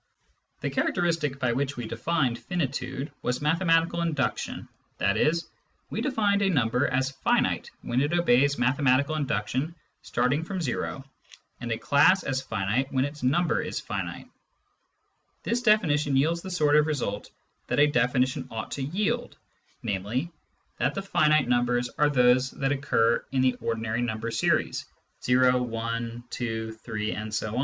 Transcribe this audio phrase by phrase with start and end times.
[0.61, 4.67] The characteristic by which we defined finitude was mathe matical induction,
[4.99, 5.31] i.e.
[5.91, 11.03] we defined a number as finite when it obeys mathematical induction starting from o,
[11.59, 14.27] and a class as finite when its number is finite.
[15.43, 17.29] This definition yields the sort of result
[17.67, 19.37] that a definition ought to yield,
[19.83, 20.31] namely,
[20.79, 23.53] that the finite 88 Introduction to Mathematical Philosophy numbers are those that occur in the
[23.63, 24.85] ordinary number series
[25.29, 27.15] o, i, 2, 3,...